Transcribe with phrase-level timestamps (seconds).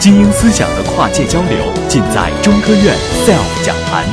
[0.00, 4.06] 精英思想的跨界交流，尽在中科院 SELF 讲坛。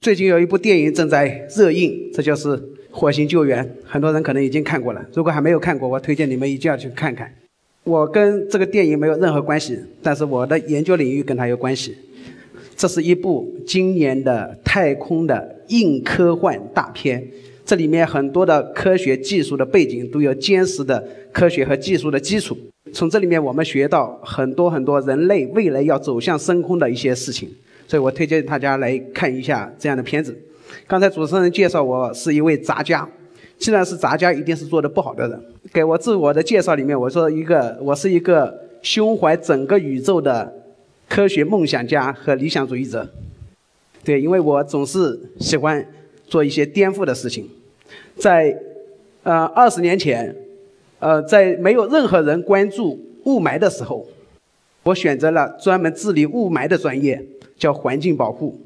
[0.00, 2.48] 最近有一部电影正在热映，这就是
[2.90, 5.06] 《火星救援》，很多人可能已经看过了。
[5.14, 7.32] 如果还没有看过，我推荐你们一定要去看看。
[7.84, 11.96] 我跟这个电影没有任何关系，但是我的研究领域跟它有关系。
[12.76, 17.24] 这是一部今年的太空的硬科幻大片，
[17.66, 22.56] 这里面很多的科学技术的背景都有坚实的科学和技术的基础。
[22.92, 27.48] 从这里面我们学到很多很多人类未来要走向深空的一些事情，
[27.88, 30.34] 所以我推荐大家来看一下这样的片子。
[30.86, 33.06] 刚才主持人介绍我是一位杂家，
[33.58, 35.40] 既然是杂家，一定是做的不好的人。
[35.72, 40.52] 给我自我的介绍里面，我说一个我是一个胸怀整个宇宙的。
[41.08, 43.08] 科学梦想家和理想主义者，
[44.02, 45.86] 对，因为我总是喜欢
[46.26, 47.48] 做一些颠覆的事情。
[48.16, 48.56] 在
[49.22, 50.34] 呃二十年前，
[50.98, 54.06] 呃在没有任何人关注雾霾的时候，
[54.82, 57.22] 我选择了专门治理雾霾的专业，
[57.56, 58.60] 叫环境保护。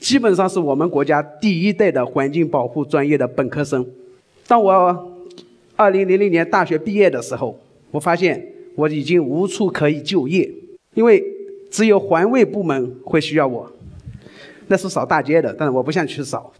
[0.00, 3.86] 基本上是我们国家第一代的环境保护专业的本科生。
[4.46, 5.12] 当我
[5.76, 7.58] 二零零零年大学毕业的时候，
[7.90, 10.50] 我发现我已经无处可以就业，
[10.94, 11.22] 因为。
[11.72, 13.66] 只有环卫部门会需要我，
[14.66, 16.52] 那是扫大街的，但是我不想去扫，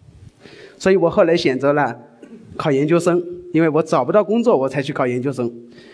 [0.83, 1.97] 所以我后来选择了
[2.57, 5.49] 考研究生，因为我找不到工作，我才去考研究生。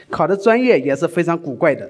[0.09, 1.87] 考的专业也是非常古怪的，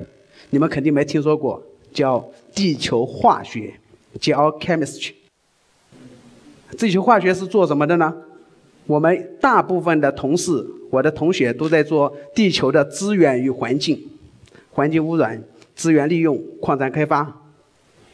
[0.50, 3.72] 你们肯定没听说过，叫地球化学
[4.18, 5.12] （Geochemistry）。
[6.76, 8.12] 地球化学是做什么的呢？
[8.88, 13.96] 我们大部分的同事，我的同学都在做地球的资源与环境，
[14.72, 15.40] 环境污染。
[15.76, 17.40] 资源利用、矿产开发，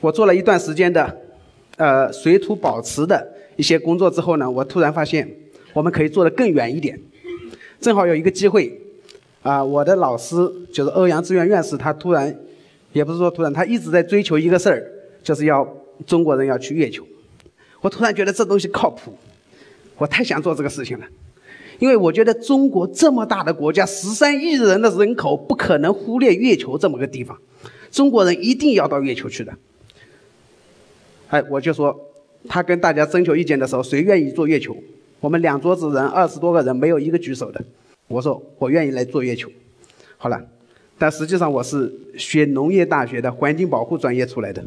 [0.02, 1.16] 我做了一段时间的，
[1.78, 5.28] 呃，水土保持的一些工作之后呢，我突然发现
[5.72, 6.98] 我们可以做得更远一点。
[7.80, 8.80] 正好有一个机会，
[9.42, 10.36] 啊，我的老师
[10.72, 12.34] 就是欧阳志远院士，他突然，
[12.92, 14.90] 也不是说突然，他一直在追求一个事儿，
[15.22, 15.66] 就是要
[16.06, 17.04] 中国人要去月球。
[17.80, 19.12] 我突然觉得这东西靠谱，
[19.98, 21.06] 我太想做这个事情了。
[21.80, 27.36] 因为我觉得中国这么大的国家，十三亿人的人口，不可能忽略月球这么个地方。
[27.90, 29.52] 中国人一定要到月球去的。
[31.28, 31.94] 哎，我就说，
[32.48, 34.76] 他跟大家征求意见的时候，谁愿意坐月球？
[35.20, 37.62] 我们两桌子人，二十多个人，没有一个举手的。
[38.08, 39.50] 我说我愿意来坐月球。
[40.18, 40.40] 好了，
[40.98, 44.62] 但实际上我是学农业大学的环境保护专业出来的，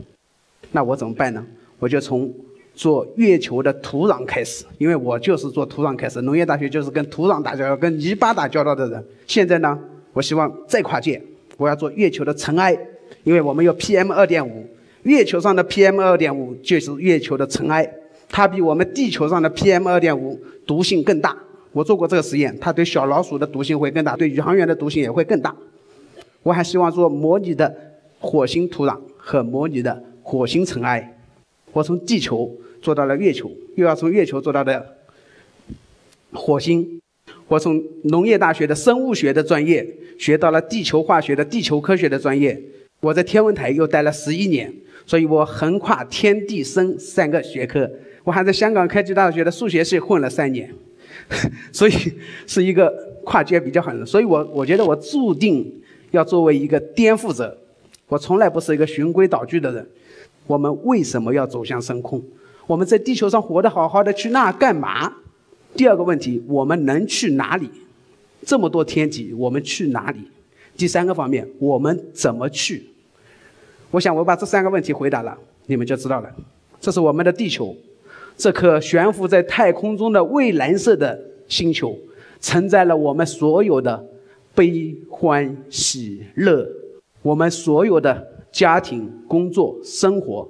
[0.72, 1.46] 那我怎么办呢？
[1.80, 2.34] 我就从
[2.74, 6.22] 做月球的土壤开始，因为我就是做土壤开始。
[6.22, 9.04] 农业大学就是跟土壤打交道、跟泥巴打交道的人。
[9.28, 9.80] 现在呢，
[10.14, 11.22] 我希望再跨界，
[11.58, 12.78] 我要做月球的尘埃。
[13.24, 14.66] 因为我们有 PM 二点五，
[15.08, 17.90] 月球上的 PM 二点五就是月球的尘埃，
[18.28, 21.34] 它比我们地球上的 PM 二点五毒性更大。
[21.72, 25.56] 我做过这个实验，它对小老鼠的毒性会更大，对宇航员的毒性也会更大。
[26.44, 27.74] 我还希望做模拟的
[28.20, 31.18] 火星土壤和模拟的火星尘埃。
[31.72, 34.98] 我从地球做到了月球，又要从月球做到的
[36.34, 37.00] 火星。
[37.48, 39.88] 我从农业大学的生物学的专业
[40.20, 42.62] 学到了地球化学的地球科学的专业。
[43.00, 44.74] 我在天文台又待了十一年，
[45.08, 47.90] 所以我横跨天地生三个学科。
[48.24, 50.70] 我还在香港科技大学的数学系混了三年，
[51.72, 51.94] 所以
[52.46, 54.06] 是一个跨界比较狠的。
[54.06, 55.82] 所以我我觉得我注定
[56.12, 57.58] 要作为一个颠覆者。
[58.10, 59.88] 我从来不是一个循规蹈矩的人。
[60.46, 62.24] 我们为什么要走向深空？
[62.68, 65.14] 我们在地球上活得好好的，去那干嘛？
[65.76, 67.70] 第二个问题，我们能去哪里？
[68.46, 70.20] 这么多天体，我们去哪里？
[70.78, 72.90] 第三个方面，我们怎么去？
[73.92, 76.30] 我想我把这三个问题回答了，你们就知道了。
[76.80, 77.76] 这是我们的地球，
[78.36, 81.98] 这颗悬浮在太空中的蔚蓝色的星球，
[82.40, 84.06] 承载了我们所有的
[84.54, 86.68] 悲欢喜乐，
[87.22, 90.48] 我们所有的家庭、工作、生活，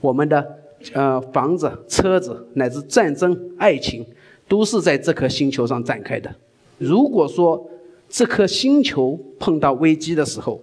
[0.00, 0.58] 我们的
[0.92, 4.04] 呃房子、车子，乃至战争、爱情，
[4.46, 6.32] 都是在这颗星球上展开的。
[6.78, 7.68] 如果说，
[8.08, 10.62] 这颗星球碰到危机的时候，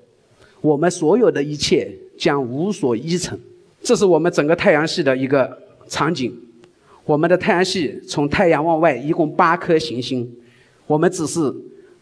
[0.61, 1.91] 我们所有的一切
[2.21, 3.39] 将无所依存。
[3.81, 5.57] 这是我们整个太阳系的一个
[5.87, 6.31] 场景。
[7.03, 10.31] 我们的太阳系从太阳往外一共八颗行星，
[10.85, 11.51] 我们只是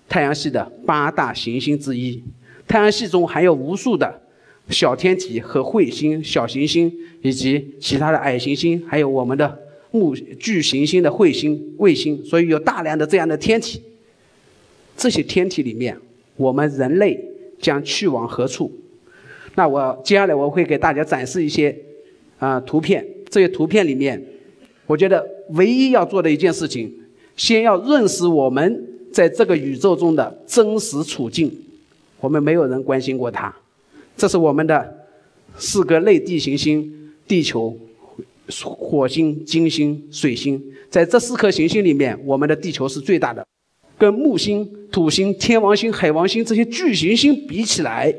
[0.09, 2.21] 太阳系的八大行星之一。
[2.67, 4.21] 太阳系中还有无数的
[4.67, 6.91] 小天体和彗星、小行星
[7.21, 9.57] 以及其他的矮行星，还有我们的
[9.91, 13.81] 木巨行星的彗星、卫星，所以有大量的这样的天体。
[14.97, 15.97] 这些天体里面，
[16.35, 17.17] 我们人类
[17.61, 18.69] 将去往何处？
[19.55, 21.75] 那我接下来我会给大家展示一些
[22.37, 23.05] 啊图片。
[23.29, 24.19] 这些图片里面，
[24.87, 26.91] 我觉得唯一要做的一件事情，
[27.35, 31.51] 先要认识我们在这个宇宙中的真实处境，
[32.19, 33.55] 我们没有人关心过它。
[34.17, 35.05] 这是我们的
[35.57, 36.91] 四个类地行星：
[37.27, 37.77] 地球、
[38.49, 40.59] 火星、金星、水星。
[40.89, 43.45] 在这四颗行星里面，我们的地球是最大的。
[43.95, 48.11] 跟木星、土星、天王星、海王星这些巨行星比起来，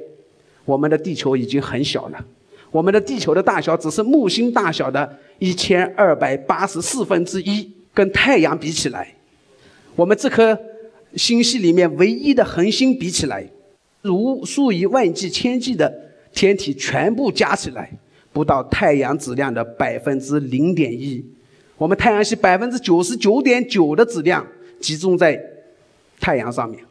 [0.70, 2.24] 我们的地球已经很小了。
[2.70, 9.14] 我们的地球的大小只是木星大小的一千二百八十四分之一，跟太阳比起来，
[9.96, 10.56] 我们这颗
[11.16, 13.44] 星系里面唯一的恒星比起来，
[14.02, 15.92] 如数以万计、千计的
[16.32, 17.90] 天体全部加起来，
[18.32, 21.24] 不到太阳质量的百分之零点一。
[21.76, 24.46] 我们太阳系百分之九十九点九的质量
[24.80, 25.40] 集中在。
[26.22, 26.84] 太阳上面，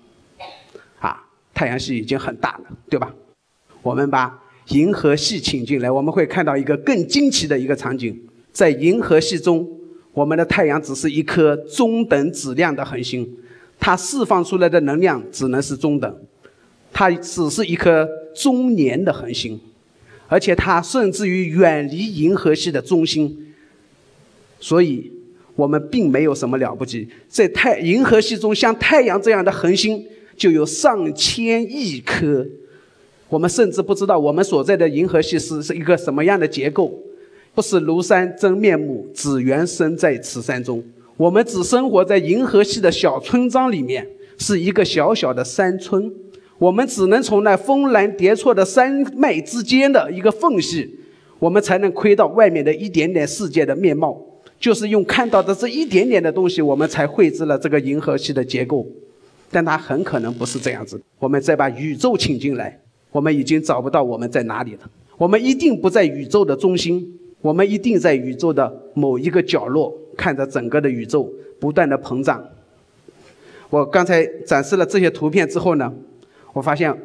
[1.00, 1.24] 啊，
[1.54, 3.14] 太阳系已经很大了，对吧？
[3.82, 8.20] 我们把银河系请进来，我们会看到一个更惊奇的一个场景。
[8.52, 9.68] 在银河系中，
[10.14, 13.30] 我们的太阳只是一颗中等质量的恒星，
[13.80, 16.16] 它释放出来的能量只能是中等，
[16.92, 19.60] 它只是一颗中年的恒星，
[20.28, 23.54] 而且它甚至于远离银河系的中心，
[24.60, 25.12] 所以。
[25.56, 30.02] 我们并没有什么了不起，在太银河系中，像太阳这样的恒星
[30.38, 32.48] 就有上千亿颗。
[33.30, 36.92] 我们甚至不知道我们所在的银河系是是一个什么样的结构。
[37.54, 40.84] 不是庐山真面目，只缘身在此山中。
[41.18, 46.12] 我们只生活在银河系的小村庄里面，是一个小小的山村。
[46.58, 51.00] 我们只能从那峰峦叠错的山脉之间的一个缝隙，
[51.40, 54.20] 我们才能窥到外面的一点点世界的面貌。
[54.60, 58.86] 就是用看到的这一点点的东西，我们才绘制了这个银河系的结构，
[59.50, 61.02] 但它很可能不是这样子。
[61.18, 62.80] 我们再把宇宙请进来，
[63.12, 64.90] 我们已经找不到我们在哪里了。
[65.18, 72.44] 我们一定不在宇宙的中心，我们一定在宇宙的某一个角落，看着整个的宇宙不断的膨胀。
[73.70, 75.94] 我刚才展示了这些图片之后呢，
[76.54, 76.96] 我发现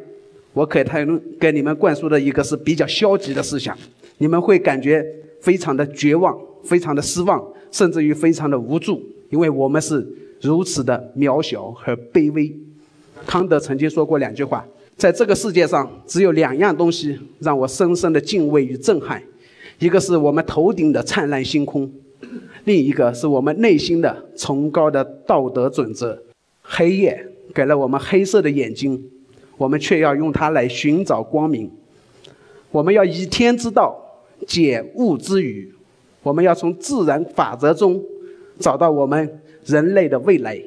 [0.52, 3.76] 我可能给你们灌输的一个是比较消极的思想，
[4.18, 5.04] 你们会感觉
[5.40, 6.36] 非常的绝望。
[6.64, 8.98] 非常的失望，甚至于非常的无助，
[9.28, 10.02] 因为我们是
[10.40, 12.50] 如此的渺小和卑微。
[13.26, 14.66] 康德曾经说过两句话：
[14.96, 19.23] 在这个世界上，只有两样东西让我深深的敬畏与震撼，
[19.79, 21.91] 一个是我们头顶的灿烂星空，
[22.64, 26.23] 另一个是我们内心的崇高的道德准则。
[26.62, 29.11] 黑夜给了我们黑色的眼睛，
[29.56, 31.70] 我们却要用它来寻找光明。
[32.70, 33.96] 我们要以天之道
[34.46, 35.73] 解物之语。
[36.23, 38.02] 我们要从自然法则中
[38.58, 40.58] 找到我们人类的未来，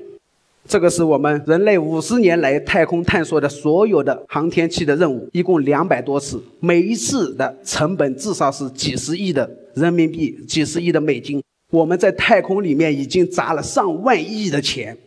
[0.67, 11.41] 这个是我们人类五十年来太空探索的所有的航天器的任务，一共两百多次，每一次的成本至少是几十亿的人民币，几十亿的美金。
[11.71, 14.97] 我们在太空里面已经砸了上万亿的钱，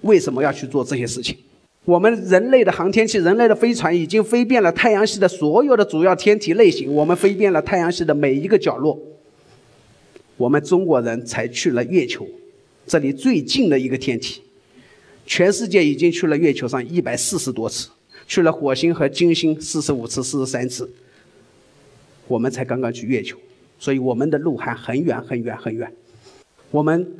[0.00, 1.36] 为什么要去做这些事情？
[1.84, 8.98] 我们人类的航天器、人类的飞船已经飞遍了太阳系的所有的主要天体类型，我们飞遍了太阳系的每一个角落。
[10.38, 12.26] 我们中国人才去了月球，
[12.86, 14.40] 这里最近的一个天体，
[15.34, 17.88] 全世界已经去了月球上一百四十多次，
[18.28, 20.86] 去了火星和金星四十五次、四十三次，
[22.28, 23.38] 我们才刚刚去月球，
[23.78, 25.90] 所以我们的路还很远很远很远。
[26.70, 27.10] 我们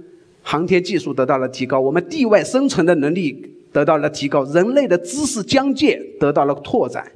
[0.43, 7.11] 航天技术得到了提高，我们地外生存的能力得到了提高，人类的知识疆界得到了拓展，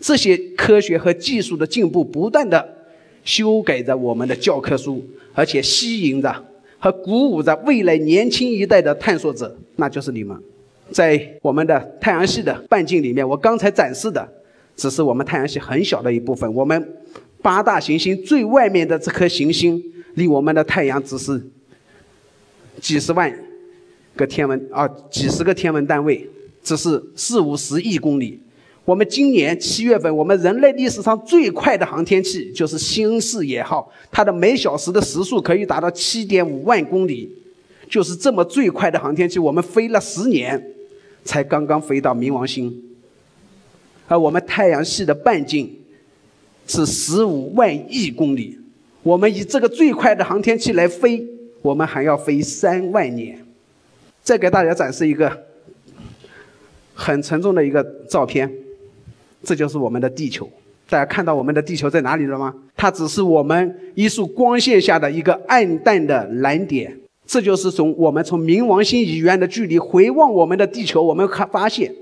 [0.00, 2.66] 这些科学和技术的进步不断的
[3.24, 5.06] 修改着我们的教科书。
[5.34, 6.44] 而且吸引着
[6.80, 10.36] 和鼓舞着未来年轻一代的探索者，那就是你们。
[10.90, 14.26] 在我们的太阳系的半径里面，我刚才展示的
[14.74, 16.52] 只是我们太阳系很小的一部分。
[16.52, 16.96] 我们
[17.40, 19.80] 八大行星最外面的这颗行星，
[20.14, 21.40] 离我们的太阳只是
[22.80, 23.32] 几十万
[24.16, 26.28] 个天文啊，几十个天文单位，
[26.62, 28.40] 只是四五十亿公里。
[28.90, 37.32] 我们今年七月份，我们人类历史上最快的航天器就是新视野号，它的每小时的时速可以达到七点五万公里，
[37.88, 40.60] 就是这么最快的航天器，我们飞了十年，
[41.22, 42.82] 才刚刚飞到冥王星。
[44.08, 45.72] 而我们太阳系的半径
[46.66, 48.58] 是十五万亿公里，
[49.04, 51.24] 我们以这个最快的航天器来飞，
[51.62, 53.38] 我们还要飞三万年。
[54.20, 55.44] 再给大家展示一个
[56.92, 58.52] 很沉重的一个照片。
[59.42, 60.48] 这就是我们的地球，
[60.88, 62.54] 大家看到我们的地球在哪里了吗？
[62.76, 66.96] 它只是我们一束光线下的一个暗淡的蓝点。
[67.26, 71.94] 这就是从我们从冥王星以远的距离回望我们的地球，我们看发现，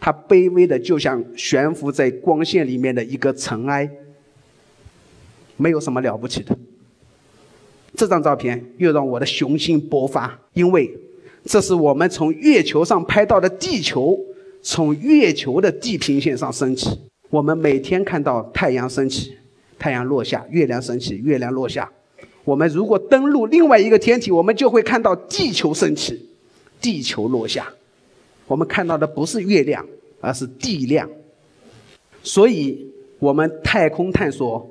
[0.00, 3.90] 它卑微的就像悬浮在光线里面的一个尘埃，
[5.58, 6.56] 没有什么了不起的。
[7.94, 10.90] 这张照片又让我的雄心勃发，因为
[11.44, 14.18] 这是我们从月球上拍到的地球，
[14.68, 16.90] 从月球的地平线上升起。
[17.30, 19.36] 我们每天看到太阳升起、
[19.78, 21.88] 太阳落下，月亮升起、月亮落下。
[22.42, 26.20] 我们如果登陆另外一个天体，我们就会看到地球升起、
[26.80, 27.72] 地球落下。
[28.48, 29.86] 我们看到的不是月亮，
[30.20, 31.08] 而是地亮。
[32.24, 34.68] 所以，我们太空探索，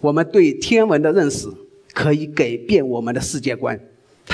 [0.00, 1.48] 我们对天文的认识，
[1.92, 3.80] 可以改变我们的世界观。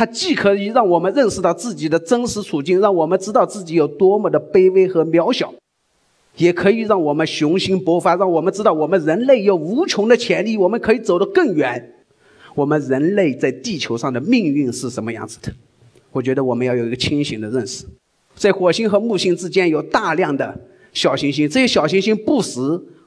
[0.00, 5.52] 它既可以让我们认识到自己的真实处境，让我们知道自己有多么的卑微和渺小，
[6.38, 11.96] 也可以让我们雄心勃发，让我们知道我们人类有无穷的潜力，我们可以走得更远。
[12.54, 15.52] 我们人类在地球上的命运是什么样子的？
[16.12, 17.84] 我觉得我们要有一个清醒的认识。
[18.34, 20.58] 在火星和木星之间有大量的
[20.94, 22.58] 小行星，这些小行星不时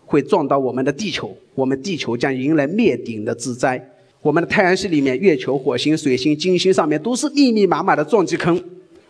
[0.05, 3.89] 会撞到我们的地球，我们地球将迎来灭顶的之灾。
[4.23, 8.59] 我们的太阳系里面，月球、火星、水星、金星上面都是密密麻麻的撞击坑，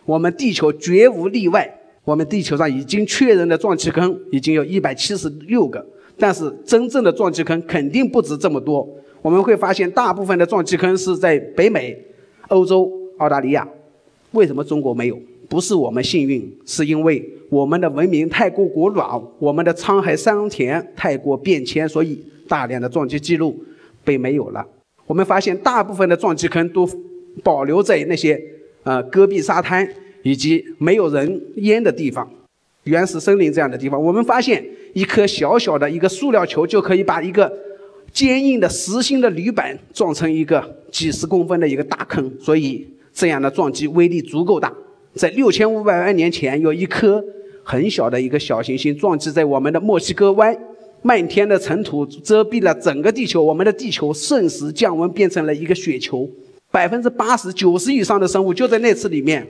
[0.04, 1.72] 我们地球绝无例外。
[2.04, 5.86] 我们地球上已经确认的撞击坑已经有一百七十六个，
[6.18, 8.86] 但是真正的撞击坑肯定不止这么多。
[9.22, 11.96] 我们会发现，大部分的撞击坑是在北美、
[12.48, 13.66] 欧洲、澳大利亚。
[14.32, 15.18] 为什么中国没有？
[15.48, 23.64] 不是我们幸运，是因为我们的文明太过古老，我们的沧海桑田太过变迁，所以大量的撞击记录
[24.02, 24.66] 被没有了。
[25.06, 26.88] 我们发现，大部分的撞击坑都
[27.42, 28.40] 保留在那些
[28.84, 29.86] 呃戈壁沙滩
[30.22, 32.28] 以及没有人烟的地方、
[32.84, 34.02] 原始森林这样的地方。
[34.02, 37.52] 我们发现，一颗小小的一个塑料球就可以把一个
[38.12, 42.32] 坚硬的实心的铝板撞成一个几十公分的一个大坑。
[42.40, 44.72] 所以，这样的撞击威力足够大。
[45.14, 47.22] 在六千五百万年前，有一颗
[47.62, 50.56] 很小的一个小行星撞击在我们的墨西哥湾。
[51.06, 56.26] 漫天的尘土遮蔽了整个地球，我们的地球瞬时降温，变成了一个雪球。
[56.70, 59.46] 百分之八十九十以上的生物就在那次里面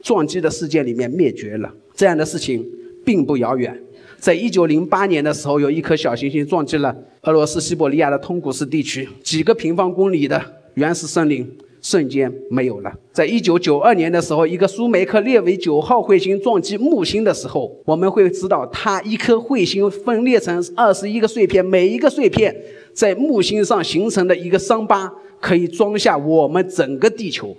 [0.00, 1.70] 撞击的事件里面灭绝了。
[1.94, 2.66] 这样的事情
[3.04, 3.78] 并不遥远，
[4.18, 10.42] 在一九零八年的时候，有一颗小行星撞击了俄罗斯西伯利亚的通古斯地区，几个平方公里的
[10.74, 11.46] 原始森林。
[11.82, 12.92] 瞬间没有了。
[13.12, 22.56] 在一九九二年的时候，一个苏梅克列维九号彗星撞击木星的时候，我们会知道，它一颗彗星分裂成二十一个碎片，每一个碎片
[22.94, 27.54] 在木星上形成的一个伤疤，可以装下我们整个地球。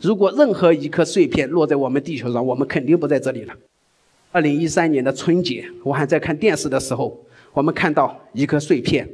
[0.00, 3.54] 如果任何一颗碎片落在我们地球上，我们肯定不在这里了。
[4.30, 7.18] 二零一三年的春节，我还在看电视的时候，
[7.52, 9.08] 我们看到一颗碎片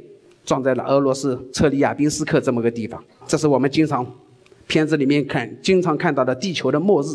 [0.45, 4.05] 撞在了俄罗斯车里亚宾斯克这么个地方，这是我们经常。
[4.67, 7.05] 片子里面看，经常看到的地球的末日。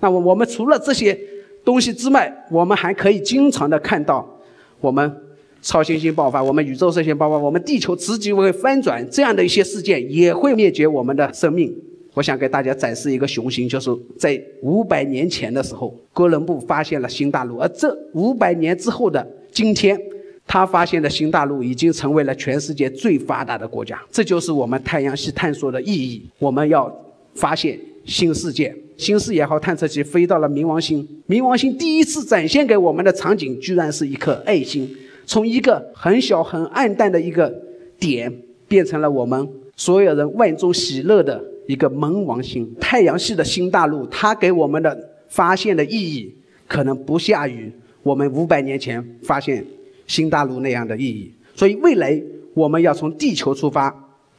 [0.00, 1.18] 那么我们除了这些
[1.64, 4.40] 东西之外，我们还可以经常的看到
[4.80, 5.14] 我们
[5.60, 11.74] 超新星爆发，我们宇宙射线爆发，我们地球磁极会翻转这样的一些事件，也会灭绝我们的生命。
[12.14, 20.00] 我想给大家展示一个雄心，就是在五百年前的时候，哥伦布发现了新大陆，而这五百年之后的今天。
[20.52, 26.28] 他发现的新大陆已经成为了全世界最发达的国家，这就是我们太阳系探索的意义。
[26.40, 26.92] 我们要
[27.36, 31.06] 发现新世界，新视野号探测器飞到了冥王星。
[31.28, 34.92] 冥王星第一次展现给我们的场景，居然是一颗爱心，
[35.24, 37.48] 从一个很小很暗淡的一个
[38.00, 42.68] 点，变成了我们所有人万众喜乐的一个冥王星。
[42.80, 46.34] 太阳系的新大陆，它给我们的发现的意义，
[46.66, 47.70] 可能不下于
[48.02, 49.64] 我们五百年前发现。
[50.10, 52.20] 新大陆那样的意义，所以未来
[52.52, 53.94] 我们要从地球出发，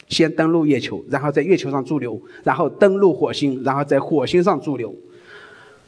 [0.10, 4.94] 先登陆月球，然后在月球上驻留，然后登陆火星，然后在火星上驻留。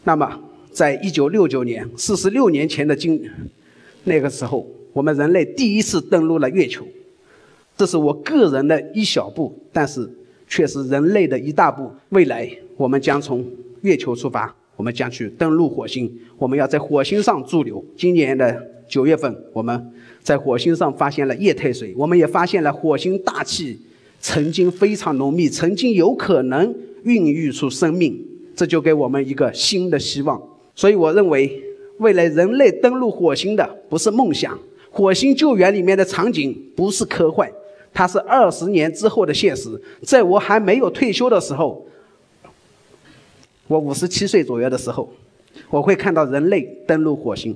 [0.05, 0.39] 那么，
[0.71, 3.29] 在一九六九年，四十六年前的今
[4.05, 6.87] 那个时候，我们人类第一次登陆了月球。
[7.75, 10.09] 这是我个人的一小步，但是
[10.47, 11.91] 却是人类的一大步。
[12.09, 13.45] 未来我们将从
[13.81, 17.83] 月球出发，我们将去登陆火星，我们要在火星上驻留。
[17.95, 18.69] 今年的。
[18.85, 23.79] 九月份，我们在火星上发现了液态水，我们也发现了火星大气
[24.19, 28.23] 曾经非常浓密，曾经有可能孕育出生命，
[28.55, 30.39] 这就给我们一个新的希望。
[30.75, 31.59] 所以，我认为
[31.99, 34.59] 未来人类登陆火星的不是梦想，
[34.91, 37.49] 火星救援里面的场景不是科幻，
[37.91, 39.69] 它是二十年之后的现实。
[40.03, 41.83] 在我还没有退休的时候，
[43.67, 45.09] 我五十七岁左右的时候，
[45.69, 47.55] 我会看到人类登陆火星。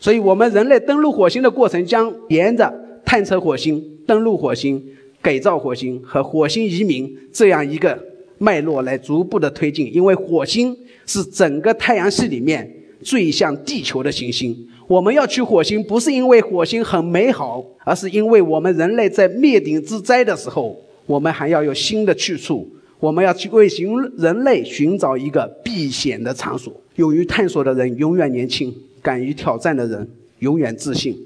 [0.00, 2.72] 所以，我们人类登陆火星的过程将沿着
[3.04, 4.80] 探测火星、登陆火星、
[5.20, 7.98] 改造火星和火星移民这样一个
[8.38, 9.92] 脉络来逐步的推进。
[9.92, 14.56] 因为火星是整个太阳系里面最像地球的行星。
[14.86, 22.70] 我们要去火星，不是因为火星很美好，而是因为我们人类在灭顶之灾的时候，我们还要有新的去处。
[23.00, 26.72] 我们要去为寻人类寻找一个避险的场所。
[26.96, 30.08] 勇于探索的人永远年轻，敢于挑战的人
[30.40, 31.16] 永远自信。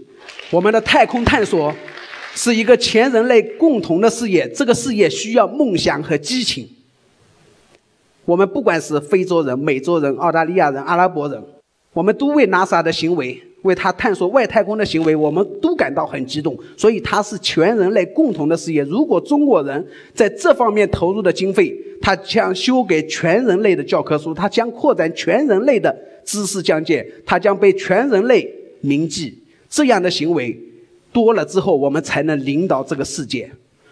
[0.51, 1.75] 我们的太空探索
[2.35, 6.69] 是一个全人类共同的事业，这个事业需要梦想和激情。
[8.25, 11.43] 我们不管是非洲人、美洲人、澳大利亚人、阿拉伯人，
[11.95, 13.43] 我们都为 NASA 的行为。
[13.63, 16.57] 为他探索外太空的行为，我们都感到很激动。
[16.77, 18.83] 所以，它是全人类共同的事业。
[18.83, 29.39] 如果中国人在这方面投入的经费，他将修改全人类的教科书，他将扩展全人类的知识疆界，他将被全人类铭记。
[29.71, 30.59] 这样的行为
[31.13, 33.51] 多了之后，我们才能领导这个世界。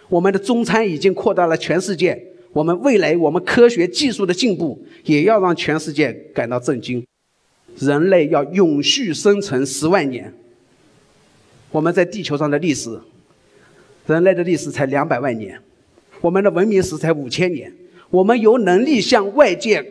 [0.09, 2.21] 我们的中餐已经扩大了全世界，
[2.53, 7.01] 我们未来我们科学技术的进步，也要让全世界感到震惊。
[7.79, 10.35] 人类要永续生存十万年，
[11.71, 13.01] 我们在地球上的历史，
[14.07, 15.59] 人类的历史才两百万年，
[16.21, 17.73] 我们的文明史才五千年，
[18.11, 19.85] 我们有能力向外界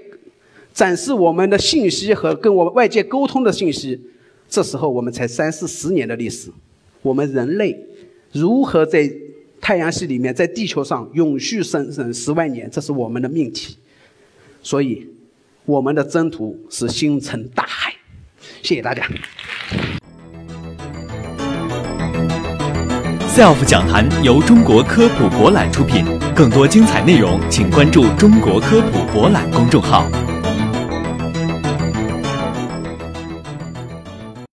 [0.73, 3.99] 展示我们的信息和跟我们外界沟通的信息，
[4.47, 6.51] 这时候我们才三四十年的历史，
[7.01, 7.75] 我们人类
[8.31, 9.11] 如何在
[9.59, 13.77] 太阳系里面，在地球上永续生存十万年，这是我们的命题，
[14.61, 15.07] 所以。
[15.69, 17.93] 我们的征途是星辰大海，
[18.63, 19.03] 谢谢大家。
[23.27, 26.03] SELF 讲坛由中国科普博览出品，
[26.35, 30.09] 更多精彩内容，请关注中国科普博览公众号。